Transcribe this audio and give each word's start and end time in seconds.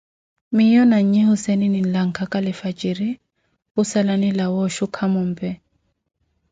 Miyo 0.55 0.81
na 0.91 0.99
nyi 1.09 1.21
Husseene, 1.29 1.65
ninlakaga 1.73 2.37
lifwajiri, 2.45 3.09
ku 3.71 3.81
sala 3.91 4.13
ni 4.21 4.29
lawa 4.37 4.57
oshuka 4.67 5.01
mombe. 5.13 5.49